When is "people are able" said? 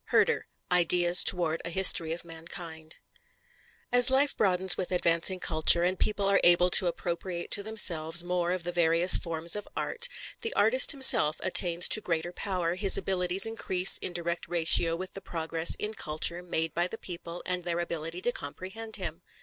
5.99-6.71